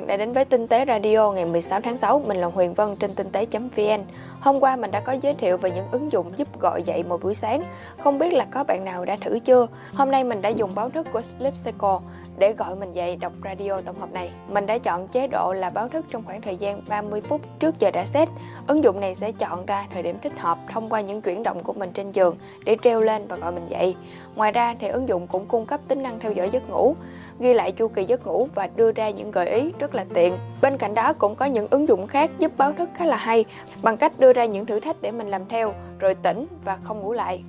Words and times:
bạn 0.00 0.06
đã 0.06 0.16
đến 0.16 0.32
với 0.32 0.44
Tinh 0.44 0.66
tế 0.66 0.84
Radio 0.84 1.32
ngày 1.32 1.44
16 1.44 1.80
tháng 1.80 1.96
6. 1.96 2.22
Mình 2.26 2.36
là 2.36 2.46
Huyền 2.46 2.74
Vân 2.74 2.96
trên 2.96 3.14
tinh 3.14 3.30
tế.vn. 3.30 4.00
Hôm 4.40 4.60
qua 4.60 4.76
mình 4.76 4.90
đã 4.90 5.00
có 5.00 5.12
giới 5.12 5.34
thiệu 5.34 5.56
về 5.56 5.70
những 5.70 5.86
ứng 5.90 6.12
dụng 6.12 6.32
giúp 6.36 6.60
gọi 6.60 6.82
dậy 6.82 7.02
một 7.02 7.22
buổi 7.22 7.34
sáng. 7.34 7.62
Không 7.98 8.18
biết 8.18 8.32
là 8.32 8.46
có 8.50 8.64
bạn 8.64 8.84
nào 8.84 9.04
đã 9.04 9.16
thử 9.16 9.38
chưa? 9.38 9.66
Hôm 9.94 10.10
nay 10.10 10.24
mình 10.24 10.42
đã 10.42 10.48
dùng 10.48 10.70
báo 10.74 10.90
thức 10.90 11.06
của 11.12 11.22
Sleep 11.22 11.54
Cycle 11.64 11.98
để 12.38 12.52
gọi 12.52 12.76
mình 12.76 12.92
dậy 12.92 13.16
đọc 13.16 13.32
radio 13.44 13.80
tổng 13.80 13.96
hợp 14.00 14.12
này. 14.12 14.30
Mình 14.48 14.66
đã 14.66 14.78
chọn 14.78 15.08
chế 15.08 15.26
độ 15.26 15.52
là 15.52 15.70
báo 15.70 15.88
thức 15.88 16.04
trong 16.10 16.22
khoảng 16.26 16.40
thời 16.40 16.56
gian 16.56 16.82
30 16.88 17.20
phút 17.20 17.40
trước 17.58 17.78
giờ 17.78 17.90
đã 17.90 18.04
set. 18.04 18.28
Ứng 18.66 18.84
dụng 18.84 19.00
này 19.00 19.14
sẽ 19.14 19.32
chọn 19.32 19.66
ra 19.66 19.86
thời 19.94 20.02
điểm 20.02 20.18
thích 20.22 20.38
hợp 20.38 20.58
thông 20.70 20.88
qua 20.88 21.00
những 21.00 21.22
chuyển 21.22 21.42
động 21.42 21.62
của 21.62 21.72
mình 21.72 21.92
trên 21.92 22.12
giường 22.12 22.36
để 22.64 22.76
treo 22.82 23.00
lên 23.00 23.26
và 23.28 23.36
gọi 23.36 23.52
mình 23.52 23.66
dậy. 23.68 23.96
Ngoài 24.36 24.52
ra 24.52 24.74
thì 24.80 24.88
ứng 24.88 25.08
dụng 25.08 25.26
cũng 25.26 25.46
cung 25.46 25.66
cấp 25.66 25.80
tính 25.88 26.02
năng 26.02 26.18
theo 26.18 26.32
dõi 26.32 26.50
giấc 26.50 26.70
ngủ, 26.70 26.94
ghi 27.40 27.54
lại 27.54 27.72
chu 27.72 27.88
kỳ 27.88 28.04
giấc 28.04 28.26
ngủ 28.26 28.48
và 28.54 28.68
đưa 28.76 28.92
ra 28.92 29.10
những 29.10 29.30
gợi 29.30 29.50
ý 29.50 29.72
rất 29.78 29.94
là 29.94 30.04
tiện. 30.14 30.34
Bên 30.62 30.78
cạnh 30.78 30.94
đó 30.94 31.12
cũng 31.12 31.34
có 31.34 31.46
những 31.46 31.66
ứng 31.70 31.88
dụng 31.88 32.06
khác 32.06 32.30
giúp 32.38 32.52
báo 32.58 32.72
thức 32.72 32.88
khá 32.94 33.04
là 33.04 33.16
hay 33.16 33.44
bằng 33.82 33.96
cách 33.96 34.12
đưa 34.18 34.29
đưa 34.30 34.34
ra 34.34 34.44
những 34.44 34.66
thử 34.66 34.80
thách 34.80 35.02
để 35.02 35.10
mình 35.10 35.28
làm 35.28 35.48
theo 35.48 35.74
rồi 35.98 36.14
tỉnh 36.14 36.46
và 36.64 36.78
không 36.82 37.00
ngủ 37.00 37.12
lại. 37.12 37.42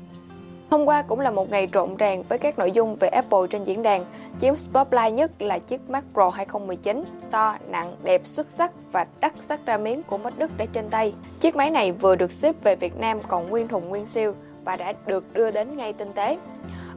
Hôm 0.69 0.85
qua 0.85 1.01
cũng 1.01 1.19
là 1.19 1.31
một 1.31 1.49
ngày 1.49 1.67
rộn 1.67 1.97
ràng 1.97 2.23
với 2.29 2.37
các 2.37 2.59
nội 2.59 2.71
dung 2.71 2.95
về 2.95 3.07
Apple 3.07 3.39
trên 3.49 3.63
diễn 3.63 3.83
đàn. 3.83 4.05
Chiếm 4.41 4.55
spotlight 4.55 5.13
nhất 5.13 5.41
là 5.41 5.59
chiếc 5.59 5.89
Mac 5.89 6.03
Pro 6.13 6.29
2019, 6.29 7.03
to, 7.31 7.57
nặng, 7.67 7.95
đẹp, 8.03 8.21
xuất 8.25 8.49
sắc 8.49 8.71
và 8.91 9.05
đắt 9.19 9.33
sắc 9.37 9.65
ra 9.65 9.77
miếng 9.77 10.03
của 10.03 10.17
mất 10.17 10.39
Đức 10.39 10.51
để 10.57 10.67
trên 10.73 10.89
tay. 10.89 11.13
Chiếc 11.39 11.55
máy 11.55 11.69
này 11.69 11.91
vừa 11.91 12.15
được 12.15 12.31
ship 12.31 12.63
về 12.63 12.75
Việt 12.75 12.97
Nam 12.99 13.19
còn 13.27 13.49
nguyên 13.49 13.67
thùng 13.67 13.89
nguyên 13.89 14.07
siêu 14.07 14.33
và 14.65 14.75
đã 14.75 14.93
được 15.05 15.33
đưa 15.33 15.51
đến 15.51 15.77
ngay 15.77 15.93
tinh 15.93 16.13
tế. 16.13 16.37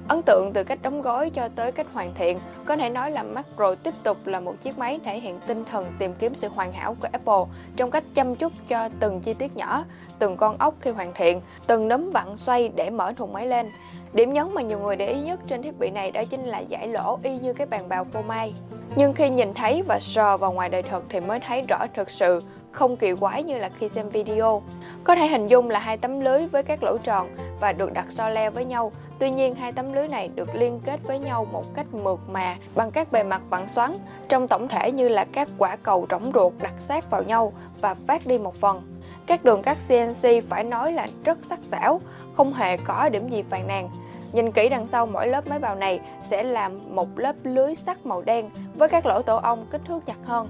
Ấn 0.09 0.23
tượng 0.23 0.53
từ 0.53 0.65
cách 0.65 0.79
đóng 0.83 1.03
gói 1.03 1.31
cho 1.31 1.49
tới 1.57 1.73
cách 1.73 1.87
hoàn 1.93 2.15
thiện, 2.15 2.39
có 2.65 2.77
thể 2.77 2.89
nói 2.89 3.11
là 3.11 3.23
Mac 3.23 3.47
Pro 3.57 3.75
tiếp 3.75 3.95
tục 4.03 4.27
là 4.27 4.41
một 4.41 4.55
chiếc 4.62 4.78
máy 4.78 5.01
thể 5.05 5.20
hiện 5.20 5.41
tinh 5.47 5.65
thần 5.65 5.87
tìm 5.98 6.15
kiếm 6.15 6.34
sự 6.34 6.48
hoàn 6.48 6.73
hảo 6.73 6.97
của 7.01 7.09
Apple 7.12 7.55
trong 7.77 7.91
cách 7.91 8.05
chăm 8.15 8.34
chút 8.34 8.53
cho 8.69 8.89
từng 9.01 9.20
chi 9.20 9.34
tiết 9.34 9.56
nhỏ, 9.56 9.84
từng 10.19 10.37
con 10.37 10.59
ốc 10.59 10.75
khi 10.81 10.91
hoàn 10.91 11.15
thiện, 11.15 11.41
từng 11.67 11.89
nấm 11.89 12.11
vặn 12.11 12.37
xoay 12.37 12.69
để 12.69 12.91
mở 12.91 13.12
thùng 13.17 13.33
máy 13.33 13.47
lên. 13.47 13.67
Điểm 14.12 14.33
nhấn 14.33 14.55
mà 14.55 14.62
nhiều 14.62 14.78
người 14.78 14.97
để 14.97 15.06
ý 15.06 15.20
nhất 15.20 15.41
trên 15.47 15.62
thiết 15.62 15.78
bị 15.78 15.91
này 15.91 16.11
đó 16.11 16.25
chính 16.31 16.45
là 16.45 16.59
giải 16.59 16.89
lỗ 16.89 17.19
y 17.23 17.39
như 17.39 17.53
cái 17.53 17.67
bàn 17.67 17.89
bào 17.89 18.05
phô 18.05 18.23
mai. 18.23 18.55
Nhưng 18.97 19.12
khi 19.12 19.28
nhìn 19.31 19.55
thấy 19.55 19.83
và 19.83 19.98
sờ 20.00 20.37
vào 20.37 20.53
ngoài 20.53 20.69
đời 20.69 20.83
thực 20.83 21.05
thì 21.09 21.21
mới 21.21 21.41
thấy 21.41 21.62
rõ 21.69 21.87
thực 21.95 22.11
sự 22.11 22.41
không 22.73 22.97
kỳ 22.97 23.12
quái 23.21 23.43
như 23.43 23.59
là 23.59 23.69
khi 23.78 23.89
xem 23.89 24.09
video. 24.09 24.62
Có 25.05 25.15
thể 25.15 25.28
hình 25.28 25.47
dung 25.47 25.71
là 25.71 25.78
hai 25.78 25.97
tấm 25.97 26.21
lưới 26.21 26.47
với 26.47 26.62
các 26.62 26.83
lỗ 26.83 26.98
tròn 26.98 27.28
và 27.61 27.73
được 27.73 27.93
đặt 27.93 28.06
so 28.09 28.28
le 28.28 28.50
với 28.50 28.65
nhau. 28.65 28.93
Tuy 29.19 29.31
nhiên, 29.31 29.55
hai 29.55 29.73
tấm 29.73 29.93
lưới 29.93 30.09
này 30.09 30.29
được 30.34 30.55
liên 30.55 30.81
kết 30.84 31.01
với 31.03 31.19
nhau 31.19 31.47
một 31.53 31.75
cách 31.75 31.87
mượt 31.93 32.20
mà 32.29 32.57
bằng 32.75 32.91
các 32.91 33.12
bề 33.12 33.23
mặt 33.23 33.43
vặn 33.51 33.69
xoắn, 33.69 33.93
trong 34.29 34.48
tổng 34.48 34.69
thể 34.69 34.93
như 34.93 35.09
là 35.09 35.25
các 35.33 35.48
quả 35.59 35.77
cầu 35.77 36.06
rỗng 36.11 36.33
ruột 36.34 36.53
đặt 36.62 36.75
sát 36.79 37.11
vào 37.11 37.23
nhau 37.23 37.53
và 37.81 37.95
phát 38.06 38.27
đi 38.27 38.39
một 38.39 38.55
phần. 38.55 38.83
Các 39.27 39.45
đường 39.45 39.62
cắt 39.62 39.79
CNC 39.89 40.48
phải 40.48 40.65
nói 40.65 40.93
là 40.93 41.09
rất 41.25 41.39
sắc 41.43 41.59
sảo, 41.62 42.01
không 42.34 42.53
hề 42.53 42.77
có 42.77 43.09
điểm 43.09 43.29
gì 43.29 43.43
phàn 43.51 43.67
nàn. 43.67 43.91
Nhìn 44.33 44.53
kỹ 44.53 44.69
đằng 44.69 44.87
sau 44.87 45.06
mỗi 45.06 45.27
lớp 45.27 45.49
máy 45.49 45.59
bào 45.59 45.75
này 45.75 46.01
sẽ 46.23 46.43
làm 46.43 46.95
một 46.95 47.19
lớp 47.19 47.37
lưới 47.43 47.75
sắt 47.75 48.06
màu 48.06 48.23
đen 48.23 48.51
với 48.75 48.89
các 48.89 49.06
lỗ 49.06 49.23
tổ 49.23 49.37
ong 49.37 49.67
kích 49.71 49.81
thước 49.84 50.06
chặt 50.06 50.19
hơn. 50.25 50.49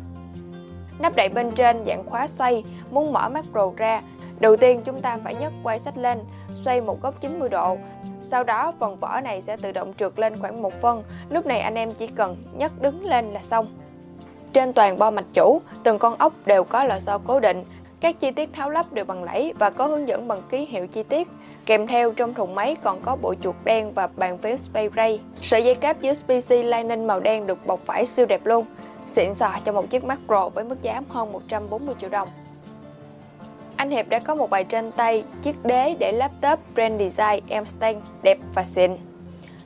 Nắp 0.99 1.17
đậy 1.17 1.29
bên 1.29 1.51
trên 1.51 1.85
dạng 1.87 2.05
khóa 2.07 2.29
xoay, 2.29 2.65
muốn 2.91 3.13
mở 3.13 3.29
macro 3.29 3.71
ra, 3.77 4.03
đầu 4.41 4.57
tiên 4.57 4.81
chúng 4.85 5.01
ta 5.01 5.19
phải 5.25 5.35
nhấc 5.35 5.53
quay 5.63 5.79
sách 5.79 5.99
lên, 5.99 6.19
xoay 6.65 6.81
một 6.81 7.03
góc 7.03 7.21
90 7.21 7.49
độ. 7.49 7.77
Sau 8.21 8.45
đó 8.45 8.73
phần 8.79 8.97
vỏ 8.97 9.21
này 9.21 9.41
sẽ 9.41 9.57
tự 9.57 9.73
động 9.73 9.93
trượt 9.99 10.19
lên 10.19 10.37
khoảng 10.37 10.63
một 10.63 10.73
phân, 10.81 11.03
lúc 11.31 11.47
này 11.47 11.61
anh 11.61 11.75
em 11.75 11.91
chỉ 11.91 12.07
cần 12.07 12.37
nhấc 12.57 12.83
đứng 12.83 13.05
lên 13.05 13.33
là 13.33 13.41
xong. 13.43 13.67
Trên 14.53 14.73
toàn 14.73 14.99
bo 14.99 15.11
mạch 15.11 15.25
chủ, 15.35 15.61
từng 15.85 15.99
con 15.99 16.15
ốc 16.19 16.33
đều 16.47 16.65
có 16.65 16.85
lò 16.85 17.01
xo 17.01 17.19
cố 17.19 17.41
định, 17.41 17.65
các 18.01 18.21
chi 18.21 18.31
tiết 18.31 18.51
tháo 18.53 18.71
lắp 18.71 18.93
đều 18.93 19.05
bằng 19.05 19.25
lẫy 19.25 19.53
và 19.59 19.71
có 19.71 19.87
hướng 19.87 20.09
dẫn 20.09 20.29
bằng 20.29 20.39
ký 20.51 20.67
hiệu 20.67 20.87
chi 20.87 21.03
tiết. 21.03 21.29
Kèm 21.67 21.87
theo 21.87 22.13
trong 22.13 22.35
thùng 22.35 22.55
máy 22.55 22.77
còn 22.83 23.01
có 23.03 23.17
bộ 23.17 23.35
chuột 23.43 23.55
đen 23.65 23.93
và 23.93 24.07
bàn 24.07 24.39
phím 24.39 24.59
Space 24.59 24.89
Ray. 24.97 25.21
Sợi 25.43 25.65
dây 25.65 25.75
cáp 25.75 26.01
USB-C 26.01 26.63
Lightning 26.63 27.07
màu 27.07 27.21
đen 27.21 27.47
được 27.47 27.67
bọc 27.67 27.87
vải 27.87 28.07
siêu 28.07 28.27
đẹp 28.27 28.47
luôn 28.47 28.65
xịn 29.07 29.35
sò 29.35 29.51
cho 29.65 29.73
một 29.73 29.91
chiếc 29.91 30.05
Mac 30.05 30.19
Pro 30.27 30.49
với 30.49 30.65
mức 30.65 30.83
giá 30.83 31.01
hơn 31.09 31.33
140 31.33 31.95
triệu 32.01 32.11
đồng. 32.11 32.29
Anh 33.85 33.91
Hiệp 33.91 34.09
đã 34.09 34.19
có 34.19 34.35
một 34.35 34.51
bài 34.51 34.65
trên 34.65 34.93
tay 34.93 35.25
chiếc 35.43 35.65
đế 35.65 35.95
để 35.99 36.13
laptop 36.13 36.59
brand 36.75 37.01
design 37.01 37.47
Amstein 37.51 37.99
đẹp 38.23 38.39
và 38.55 38.65
xịn. 38.65 38.97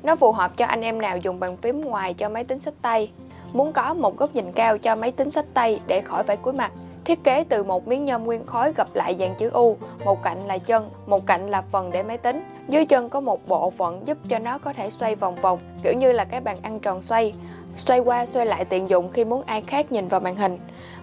Nó 0.03 0.17
phù 0.17 0.33
hợp 0.33 0.57
cho 0.57 0.67
anh 0.67 0.81
em 0.81 1.03
nào 1.03 1.19
dùng 1.19 1.41
bàn 1.41 1.57
phím 1.57 1.81
ngoài 1.81 2.15
cho 2.15 2.29
máy 2.29 2.45
tính 2.45 2.61
sách 2.61 2.75
tay, 2.83 3.11
muốn 3.53 3.73
có 3.73 3.95
một 3.95 4.17
góc 4.17 4.35
nhìn 4.35 4.53
cao 4.53 4.79
cho 4.79 4.97
máy 4.97 5.13
tính 5.13 5.31
sách 5.31 5.45
tay 5.55 5.81
để 5.87 6.01
khỏi 6.01 6.23
phải 6.23 6.37
cúi 6.37 6.55
mặt. 6.55 6.73
Thiết 7.09 7.25
kế 7.25 7.45
từ 7.45 7.63
một 7.63 7.89
miếng 7.89 8.05
nhôm 8.05 8.25
nguyên 8.25 8.47
khối 8.47 8.73
gập 8.73 8.95
lại 8.95 9.17
dạng 9.19 9.35
chữ 9.35 9.51
U, 9.51 9.77
một 10.05 10.23
cạnh 10.23 10.47
là 10.47 10.59
chân, 10.59 10.91
một 11.07 11.27
cạnh 11.27 11.51
là 11.51 11.63
phần 11.71 11.91
để 11.91 12.03
máy 12.03 12.19
tính. 12.19 12.45
Dưới 12.69 12.85
chân 12.85 13.09
có 13.09 13.21
một 13.21 13.49
bộ 13.49 13.71
phận 13.71 14.07
giúp 14.07 14.19
cho 14.29 14.39
nó 14.39 14.59
có 14.59 14.73
thể 14.73 14.91
xoay 14.91 15.15
vòng 15.15 15.35
vòng, 15.35 15.59
kiểu 15.83 15.93
như 15.93 16.13
là 16.13 16.25
cái 16.25 16.41
bàn 16.41 16.57
ăn 16.63 16.81
tròn 16.81 17.03
xoay. 17.03 17.33
Xoay 17.77 17.99
qua 17.99 18.27
xoay 18.27 18.47
lại 18.47 18.65
tiện 18.65 18.89
dụng 18.89 19.13
khi 19.13 19.25
muốn 19.25 19.43
ai 19.47 19.61
khác 19.61 19.93
nhìn 19.93 20.09
vào 20.09 20.21
màn 20.21 20.37
hình. 20.37 20.59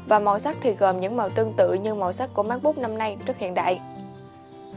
Và 0.08 0.20
màu 0.20 0.40
sắc 0.40 0.58
thì 0.62 0.74
gồm 0.74 1.00
những 1.00 1.18
màu 1.18 1.30
tương 1.30 1.54
tự 1.54 1.74
như 1.74 1.94
màu 1.94 2.14
sắc 2.14 2.30
của 2.34 2.44
MacBook 2.44 2.78
năm 2.78 2.98
nay 2.98 3.18
rất 3.26 3.38
hiện 3.38 3.54
đại. 3.54 3.80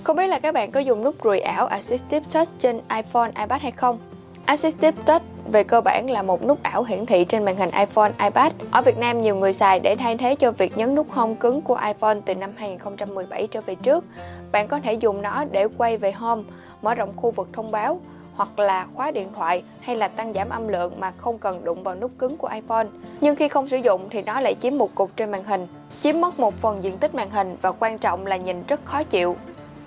Không 0.05 0.16
biết 0.16 0.27
là 0.27 0.39
các 0.39 0.55
bạn 0.55 0.71
có 0.71 0.81
dùng 0.81 1.05
nút 1.05 1.22
ruồi 1.22 1.41
ảo 1.41 1.66
Assistive 1.66 2.27
Touch 2.33 2.49
trên 2.60 2.81
iPhone, 2.97 3.31
iPad 3.37 3.62
hay 3.62 3.72
không? 3.72 3.99
Assistive 4.45 5.03
Touch 5.06 5.22
về 5.50 5.64
cơ 5.64 5.81
bản 5.81 6.10
là 6.10 6.22
một 6.22 6.47
nút 6.47 6.62
ảo 6.62 6.82
hiển 6.82 7.06
thị 7.06 7.25
trên 7.25 7.44
màn 7.44 7.56
hình 7.56 7.70
iPhone, 7.70 8.12
iPad. 8.25 8.53
Ở 8.70 8.82
Việt 8.82 8.98
Nam 8.98 9.20
nhiều 9.20 9.36
người 9.36 9.53
xài 9.53 9.81
để 9.81 9.97
thay 9.97 10.16
thế 10.16 10.34
cho 10.34 10.50
việc 10.50 10.76
nhấn 10.76 10.94
nút 10.94 11.10
home 11.10 11.34
cứng 11.34 11.60
của 11.60 11.81
iPhone 11.86 12.16
từ 12.25 12.34
năm 12.34 12.50
2017 12.56 13.47
trở 13.47 13.60
về 13.60 13.75
trước. 13.75 14.04
Bạn 14.53 14.69
có 14.69 14.81
thể 14.81 14.92
dùng 14.92 15.22
nó 15.22 15.44
để 15.50 15.69
quay 15.78 15.98
về 15.98 16.12
home, 16.12 16.42
mở 16.82 16.94
rộng 16.94 17.12
khu 17.16 17.31
vực 17.31 17.48
thông 17.53 17.70
báo, 17.70 18.00
hoặc 18.34 18.59
là 18.59 18.86
khóa 18.94 19.10
điện 19.10 19.28
thoại 19.36 19.62
hay 19.81 19.97
là 19.97 20.09
tăng 20.09 20.32
giảm 20.32 20.48
âm 20.48 20.69
lượng 20.69 21.00
mà 21.00 21.12
không 21.19 21.38
cần 21.38 21.65
đụng 21.65 21.82
vào 21.82 21.94
nút 21.94 22.10
cứng 22.19 22.36
của 22.36 22.48
iPhone. 22.48 22.86
Nhưng 23.20 23.36
khi 23.36 23.48
không 23.48 23.69
sử 23.69 23.76
dụng 23.76 24.09
thì 24.10 24.22
nó 24.22 24.41
lại 24.41 24.54
chiếm 24.60 24.78
một 24.78 24.94
cục 24.94 25.16
trên 25.16 25.30
màn 25.30 25.44
hình, 25.44 25.66
chiếm 26.00 26.20
mất 26.20 26.38
một 26.38 26.54
phần 26.60 26.84
diện 26.84 26.98
tích 26.98 27.15
màn 27.15 27.30
hình 27.30 27.56
và 27.62 27.72
quan 27.72 27.98
trọng 27.98 28.26
là 28.26 28.36
nhìn 28.36 28.62
rất 28.69 28.84
khó 28.84 29.03
chịu. 29.03 29.36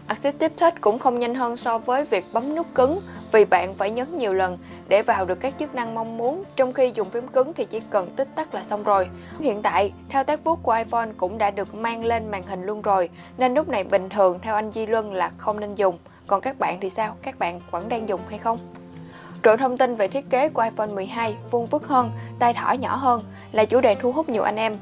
Assistive 0.07 0.55
Touch 0.59 0.81
cũng 0.81 0.99
không 0.99 1.19
nhanh 1.19 1.35
hơn 1.35 1.57
so 1.57 1.77
với 1.77 2.05
việc 2.05 2.25
bấm 2.33 2.55
nút 2.55 2.67
cứng 2.75 3.01
vì 3.31 3.45
bạn 3.45 3.75
phải 3.75 3.91
nhấn 3.91 4.17
nhiều 4.17 4.33
lần 4.33 4.57
để 4.87 5.01
vào 5.01 5.25
được 5.25 5.39
các 5.39 5.53
chức 5.59 5.75
năng 5.75 5.95
mong 5.95 6.17
muốn, 6.17 6.43
trong 6.55 6.73
khi 6.73 6.91
dùng 6.95 7.09
phím 7.09 7.27
cứng 7.27 7.53
thì 7.53 7.65
chỉ 7.65 7.79
cần 7.89 8.09
tích 8.15 8.27
tắc 8.35 8.53
là 8.53 8.63
xong 8.63 8.83
rồi. 8.83 9.09
Hiện 9.39 9.61
tại, 9.61 9.93
thao 10.09 10.23
tác 10.23 10.43
vuốt 10.43 10.63
của 10.63 10.71
iPhone 10.71 11.09
cũng 11.17 11.37
đã 11.37 11.51
được 11.51 11.75
mang 11.75 12.05
lên 12.05 12.31
màn 12.31 12.43
hình 12.43 12.63
luôn 12.63 12.81
rồi, 12.81 13.09
nên 13.37 13.53
lúc 13.53 13.69
này 13.69 13.83
bình 13.83 14.09
thường 14.09 14.39
theo 14.41 14.55
anh 14.55 14.71
Di 14.71 14.85
Luân 14.85 15.13
là 15.13 15.31
không 15.37 15.59
nên 15.59 15.75
dùng. 15.75 15.97
Còn 16.27 16.41
các 16.41 16.59
bạn 16.59 16.77
thì 16.81 16.89
sao? 16.89 17.15
Các 17.21 17.39
bạn 17.39 17.61
vẫn 17.71 17.89
đang 17.89 18.09
dùng 18.09 18.21
hay 18.29 18.39
không? 18.39 18.57
Trộn 19.43 19.59
thông 19.59 19.77
tin 19.77 19.95
về 19.95 20.07
thiết 20.07 20.29
kế 20.29 20.49
của 20.49 20.61
iPhone 20.61 20.87
12 20.87 21.35
vuông 21.51 21.65
vức 21.65 21.87
hơn, 21.87 22.11
tay 22.39 22.53
thỏ 22.53 22.71
nhỏ 22.71 22.95
hơn 22.95 23.21
là 23.51 23.65
chủ 23.65 23.81
đề 23.81 23.95
thu 23.95 24.11
hút 24.11 24.29
nhiều 24.29 24.43
anh 24.43 24.55
em. 24.55 24.73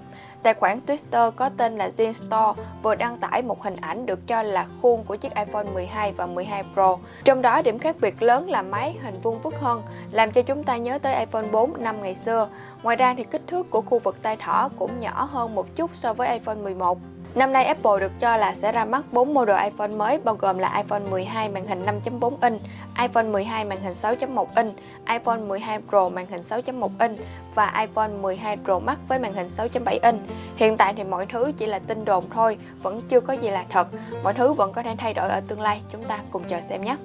Tài 0.44 0.53
khoản 0.53 0.79
Twitter 0.88 1.31
có 1.31 1.50
tên 1.57 1.77
là 1.77 1.89
Zin 1.97 2.11
Store 2.11 2.61
vừa 2.83 2.95
đăng 2.95 3.17
tải 3.17 3.41
một 3.41 3.63
hình 3.63 3.75
ảnh 3.81 4.05
được 4.05 4.27
cho 4.27 4.44
là 4.44 4.66
khuôn 4.81 5.03
của 5.03 5.16
chiếc 5.16 5.35
iPhone 5.35 5.63
12 5.73 6.11
và 6.11 6.25
12 6.25 6.63
Pro. 6.73 6.97
Trong 7.23 7.41
đó 7.41 7.61
điểm 7.61 7.79
khác 7.79 7.95
biệt 8.01 8.22
lớn 8.22 8.49
là 8.49 8.61
máy 8.61 8.97
hình 9.01 9.16
vuông 9.23 9.41
vức 9.41 9.59
hơn, 9.59 9.83
làm 10.11 10.31
cho 10.31 10.41
chúng 10.41 10.63
ta 10.63 10.78
nhớ 10.78 10.99
tới 10.99 11.16
iPhone 11.16 11.45
4 11.51 11.83
năm 11.83 12.01
ngày 12.01 12.16
xưa. 12.16 12.47
Ngoài 12.83 12.95
ra 12.95 13.13
thì 13.13 13.23
kích 13.23 13.41
thước 13.47 13.69
của 13.69 13.81
khu 13.81 13.99
vực 13.99 14.16
tay 14.22 14.38
thỏ 14.38 14.69
cũng 14.79 14.99
nhỏ 14.99 15.29
hơn 15.31 15.55
một 15.55 15.75
chút 15.75 15.91
so 15.94 16.13
với 16.13 16.29
iPhone 16.33 16.55
11. 16.55 16.97
Năm 17.35 17.53
nay 17.53 17.66
Apple 17.66 18.00
được 18.00 18.12
cho 18.19 18.35
là 18.38 18.53
sẽ 18.53 18.72
ra 18.72 18.85
mắt 18.85 19.03
4 19.12 19.34
model 19.34 19.63
iPhone 19.63 19.88
mới 19.88 20.19
bao 20.23 20.35
gồm 20.35 20.57
là 20.57 20.78
iPhone 20.78 21.01
12 21.09 21.50
màn 21.50 21.67
hình 21.67 21.85
5.4 21.85 22.34
inch, 22.41 22.62
iPhone 23.01 23.23
12 23.23 23.66
màn 23.66 23.78
hình 23.81 23.94
6.1 23.94 24.45
inch, 24.56 24.73
iPhone 25.09 25.37
12 25.37 25.79
Pro 25.90 26.09
màn 26.09 26.26
hình 26.29 26.41
6.1 26.41 26.90
inch 26.99 27.20
và 27.55 27.73
iPhone 27.79 28.08
12 28.08 28.58
Pro 28.66 28.79
Max 28.79 28.97
với 29.08 29.20
màn 29.20 29.34
hình 29.34 29.49
6.7 29.58 29.99
inch. 30.02 30.22
Hiện 30.55 30.78
tại 30.78 30.93
thì 30.93 31.03
mọi 31.03 31.26
thứ 31.26 31.52
chỉ 31.58 31.66
là 31.66 31.79
tin 31.79 32.05
đồn 32.05 32.23
thôi, 32.29 32.58
vẫn 32.81 33.02
chưa 33.09 33.20
có 33.20 33.34
gì 33.34 33.49
là 33.49 33.66
thật. 33.70 33.87
Mọi 34.23 34.34
thứ 34.34 34.53
vẫn 34.53 34.73
có 34.73 34.84
thể 34.84 34.96
thay 34.97 35.14
đổi 35.14 35.29
ở 35.29 35.41
tương 35.47 35.61
lai, 35.61 35.81
chúng 35.91 36.03
ta 36.03 36.20
cùng 36.31 36.43
chờ 36.49 36.61
xem 36.61 36.81
nhé. 36.81 36.96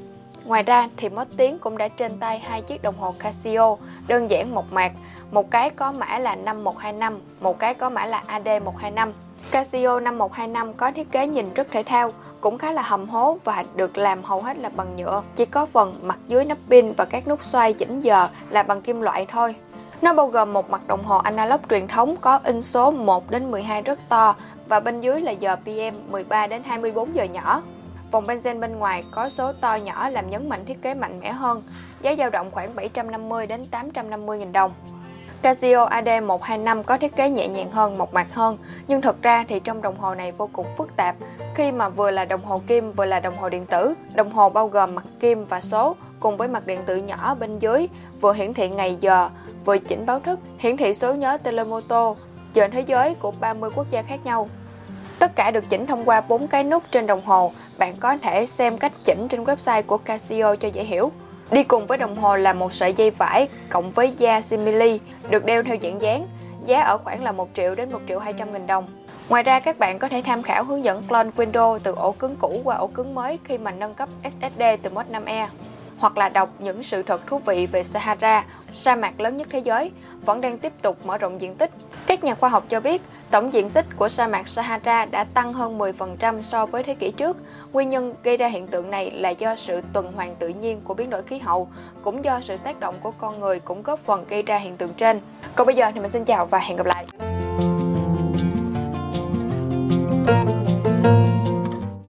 Ngoài 0.45 0.63
ra 0.63 0.89
thì 0.97 1.09
Mót 1.09 1.27
Tiến 1.37 1.59
cũng 1.59 1.79
đã 1.79 1.89
trên 1.89 2.19
tay 2.19 2.39
hai 2.39 2.63
chiếc 2.63 2.83
đồng 2.83 2.99
hồ 2.99 3.15
Casio 3.19 3.77
đơn 4.07 4.31
giản 4.31 4.55
một 4.55 4.73
mạc, 4.73 4.93
một 5.31 5.51
cái 5.51 5.71
có 5.71 5.93
mã 5.93 6.19
là 6.19 6.37
5125, 6.37 7.21
một 7.41 7.59
cái 7.59 7.75
có 7.75 7.91
mã 7.91 8.07
là 8.07 8.23
AD125. 8.29 9.13
Casio 9.51 10.01
5125 10.01 10.75
có 10.75 10.93
thiết 10.93 11.13
kế 11.13 11.27
nhìn 11.27 11.55
rất 11.55 11.67
thể 11.71 11.83
thao, 11.83 12.11
cũng 12.41 12.59
khá 12.59 12.73
là 12.73 12.83
hầm 12.83 13.09
hố 13.09 13.39
và 13.45 13.65
được 13.77 13.99
làm 13.99 14.23
hầu 14.23 14.43
hết 14.43 14.59
là 14.59 14.69
bằng 14.69 14.97
nhựa. 14.97 15.23
Chỉ 15.37 15.45
có 15.45 15.67
phần 15.67 15.95
mặt 16.03 16.19
dưới 16.29 16.45
nắp 16.45 16.59
pin 16.71 16.93
và 16.93 17.05
các 17.05 17.29
nút 17.29 17.45
xoay 17.45 17.73
chỉnh 17.73 18.01
giờ 18.01 18.29
là 18.51 18.63
bằng 18.63 18.81
kim 18.81 19.01
loại 19.01 19.27
thôi. 19.27 19.55
Nó 20.03 20.15
bao 20.15 20.27
gồm 20.27 20.53
một 20.53 20.71
mặt 20.71 20.87
đồng 20.87 21.05
hồ 21.05 21.19
analog 21.19 21.61
truyền 21.71 21.89
thống 21.89 22.17
có 22.21 22.41
in 22.45 22.63
số 22.63 22.91
1 22.91 23.31
đến 23.31 23.51
12 23.51 23.83
rất 23.83 23.99
to 24.09 24.37
và 24.69 24.81
bên 24.81 25.01
dưới 25.01 25.21
là 25.21 25.33
giờ 25.33 25.57
PM 25.57 26.13
13 26.13 26.47
đến 26.47 26.63
24 26.65 27.15
giờ 27.15 27.25
nhỏ. 27.25 27.63
Vòng 28.11 28.25
benzen 28.25 28.61
bên 28.61 28.79
ngoài 28.79 29.05
có 29.11 29.29
số 29.29 29.53
to 29.53 29.75
nhỏ 29.75 30.09
làm 30.09 30.31
nhấn 30.31 30.49
mạnh 30.49 30.65
thiết 30.65 30.83
kế 30.83 30.95
mạnh 30.95 31.21
mẽ 31.21 31.33
hơn, 31.33 31.63
giá 32.03 32.15
dao 32.19 32.31
động 32.31 32.51
khoảng 32.51 32.75
750 32.75 33.47
đến 33.47 33.65
850 33.65 34.39
nghìn 34.39 34.53
đồng. 34.53 34.73
Casio 35.45 35.89
AD125 35.89 36.83
có 36.83 36.99
thiết 36.99 37.17
kế 37.17 37.31
nhẹ 37.31 37.49
nhàng 37.49 37.71
hơn, 37.71 37.99
mộc 37.99 38.15
mạc 38.15 38.27
hơn, 38.35 38.59
nhưng 38.89 39.01
thực 39.01 39.23
ra 39.23 39.45
thì 39.49 39.61
trong 39.61 39.83
đồng 39.83 39.99
hồ 39.99 40.15
này 40.15 40.33
vô 40.33 40.49
cùng 40.53 40.67
phức 40.77 40.97
tạp 40.97 41.17
khi 41.55 41.73
mà 41.73 41.89
vừa 41.89 42.11
là 42.11 42.25
đồng 42.25 42.45
hồ 42.45 42.63
kim 42.67 42.93
vừa 42.93 43.05
là 43.05 43.21
đồng 43.21 43.37
hồ 43.37 43.49
điện 43.49 43.67
tử. 43.67 43.95
Đồng 44.15 44.31
hồ 44.31 44.51
bao 44.51 44.69
gồm 44.69 44.95
mặt 44.95 45.05
kim 45.21 45.45
và 45.45 45.61
số 45.61 45.97
cùng 46.21 46.37
với 46.37 46.49
mặt 46.49 46.67
điện 46.67 46.81
tử 46.87 46.97
nhỏ 46.97 47.35
bên 47.35 47.59
dưới, 47.59 47.89
vừa 48.21 48.33
hiển 48.33 48.55
thị 48.55 48.69
ngày 48.69 48.97
giờ, 49.01 49.29
vừa 49.65 49.79
chỉnh 49.79 50.07
báo 50.07 50.21
thức, 50.21 50.41
hiển 50.59 50.77
thị 50.77 50.95
số 50.95 51.15
nhớ 51.15 51.37
telemoto, 51.37 52.15
trên 52.55 52.71
thế 52.71 52.81
giới 52.87 53.15
của 53.15 53.33
30 53.41 53.71
quốc 53.75 53.87
gia 53.91 54.03
khác 54.03 54.21
nhau. 54.25 54.49
Tất 55.19 55.37
cả 55.37 55.51
được 55.51 55.65
chỉnh 55.69 55.87
thông 55.87 56.05
qua 56.05 56.21
4 56.21 56.47
cái 56.47 56.65
nút 56.65 56.83
trên 56.91 57.07
đồng 57.07 57.25
hồ. 57.25 57.53
Bạn 57.79 57.95
có 58.01 58.17
thể 58.23 58.47
xem 58.47 58.79
cách 58.79 58.93
chỉnh 59.05 59.29
trên 59.29 59.45
website 59.45 59.83
của 59.83 59.99
Casio 59.99 60.57
cho 60.57 60.69
dễ 60.69 60.85
hiểu. 60.85 61.11
Đi 61.51 61.65
cùng 61.65 61.87
với 61.87 61.99
đồng 61.99 62.17
hồ 62.17 62.37
là 62.37 62.53
một 62.53 62.73
sợi 62.73 62.93
dây 62.93 63.11
vải 63.11 63.49
cộng 63.69 63.91
với 63.91 64.13
da 64.17 64.41
simili 64.41 65.01
được 65.31 65.45
đeo 65.45 65.63
theo 65.63 65.77
dạng 65.83 66.01
dáng, 66.01 66.27
giá 66.67 66.81
ở 66.81 66.99
khoảng 66.99 67.25
là 67.25 67.33
1 67.33 67.49
triệu 67.55 67.75
đến 67.75 67.93
1 67.93 67.99
triệu 68.09 68.19
200 68.19 68.53
nghìn 68.53 68.67
đồng. 68.67 68.87
Ngoài 69.29 69.43
ra 69.43 69.61
các 69.61 69.79
bạn 69.79 69.99
có 69.99 70.09
thể 70.09 70.23
tham 70.25 70.43
khảo 70.43 70.65
hướng 70.65 70.85
dẫn 70.85 71.03
clone 71.03 71.31
Windows 71.37 71.79
từ 71.79 71.95
ổ 71.95 72.13
cứng 72.13 72.37
cũ 72.37 72.61
qua 72.65 72.77
ổ 72.77 72.87
cứng 72.87 73.15
mới 73.15 73.39
khi 73.45 73.59
mà 73.59 73.71
nâng 73.71 73.95
cấp 73.95 74.09
SSD 74.23 74.63
từ 74.83 74.91
Mod 74.91 75.07
5E 75.13 75.47
hoặc 75.99 76.19
là 76.19 76.29
đọc 76.29 76.49
những 76.59 76.83
sự 76.83 77.03
thật 77.03 77.27
thú 77.27 77.39
vị 77.39 77.67
về 77.67 77.83
Sahara, 77.83 78.45
sa 78.73 78.97
mạc 78.97 79.21
lớn 79.21 79.37
nhất 79.37 79.49
thế 79.51 79.59
giới, 79.59 79.91
vẫn 80.27 80.41
đang 80.41 80.59
tiếp 80.59 80.73
tục 80.83 81.07
mở 81.07 81.19
rộng 81.19 81.41
diện 81.41 81.55
tích. 81.55 81.71
Các 82.07 82.25
nhà 82.25 82.35
khoa 82.35 82.49
học 82.49 82.65
cho 82.69 82.81
biết, 82.81 83.03
tổng 83.31 83.53
diện 83.53 83.71
tích 83.71 83.87
của 83.97 84.09
sa 84.09 84.27
mạc 84.27 84.49
Sahara 84.49 85.05
đã 85.05 85.25
tăng 85.25 85.53
hơn 85.53 85.79
10% 85.79 86.43
so 86.43 86.67
với 86.67 86.83
thế 86.83 86.95
kỷ 86.95 87.11
trước. 87.11 87.37
Nguyên 87.73 87.89
nhân 87.89 88.15
gây 88.23 88.37
ra 88.37 88.49
hiện 88.49 88.67
tượng 88.67 88.91
này 88.91 89.11
là 89.11 89.31
do 89.31 89.57
sự 89.57 89.81
tuần 89.93 90.13
hoàn 90.13 90.37
tự 90.37 90.49
nhiên 90.49 90.81
của 90.85 90.95
biến 90.95 91.11
đổi 91.11 91.23
khí 91.23 91.39
hậu, 91.39 91.69
cũng 92.03 92.25
do 92.25 92.41
sự 92.41 92.57
tác 92.57 92.81
động 92.81 92.95
của 93.01 93.11
con 93.11 93.41
người 93.41 93.61
cũng 93.61 93.83
góp 93.83 94.01
phần 94.05 94.25
gây 94.29 94.43
ra 94.43 94.59
hiện 94.59 94.77
tượng 94.77 94.95
trên. 94.95 95.21
Còn 95.57 95.67
bây 95.67 95.77
giờ 95.77 95.91
thì 95.95 96.01
mình 96.01 96.11
xin 96.11 96.25
chào 96.25 96.47
và 96.47 96.59
hẹn 96.59 96.77
gặp 96.77 96.87
lại. 96.87 97.34